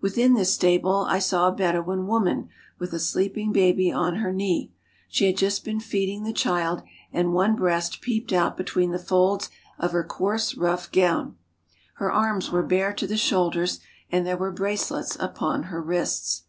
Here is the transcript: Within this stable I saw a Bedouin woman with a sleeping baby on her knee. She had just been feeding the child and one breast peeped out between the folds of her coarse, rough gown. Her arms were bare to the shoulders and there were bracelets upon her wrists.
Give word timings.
Within 0.00 0.34
this 0.34 0.54
stable 0.54 1.06
I 1.08 1.18
saw 1.18 1.48
a 1.48 1.52
Bedouin 1.52 2.06
woman 2.06 2.48
with 2.78 2.92
a 2.92 3.00
sleeping 3.00 3.50
baby 3.50 3.90
on 3.90 4.14
her 4.18 4.32
knee. 4.32 4.70
She 5.08 5.26
had 5.26 5.36
just 5.36 5.64
been 5.64 5.80
feeding 5.80 6.22
the 6.22 6.32
child 6.32 6.84
and 7.12 7.32
one 7.32 7.56
breast 7.56 8.00
peeped 8.00 8.32
out 8.32 8.56
between 8.56 8.92
the 8.92 8.98
folds 9.00 9.50
of 9.80 9.90
her 9.90 10.04
coarse, 10.04 10.54
rough 10.56 10.92
gown. 10.92 11.34
Her 11.94 12.12
arms 12.12 12.52
were 12.52 12.62
bare 12.62 12.92
to 12.92 13.08
the 13.08 13.16
shoulders 13.16 13.80
and 14.08 14.24
there 14.24 14.36
were 14.36 14.52
bracelets 14.52 15.16
upon 15.18 15.64
her 15.64 15.82
wrists. 15.82 16.44